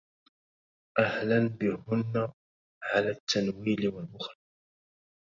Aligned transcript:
أهلا 0.99 1.47
بهن 1.47 2.29
على 2.83 3.09
التنويل 3.09 3.87
والبخل 3.87 4.35